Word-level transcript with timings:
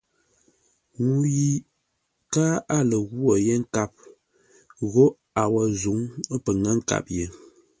Ŋuu 1.05 1.25
yi 1.37 1.49
káa 2.33 2.55
a 2.75 2.77
lə 2.89 2.97
ghwô 3.13 3.31
yé 3.45 3.53
nkâp 3.63 3.91
ghó 4.91 5.05
a 5.41 5.43
wǒ 5.53 5.61
zǔŋ, 5.81 5.99
pə 6.43 6.51
ŋə́ 6.61 6.73
nkâp 6.79 7.05
ye. 7.17 7.25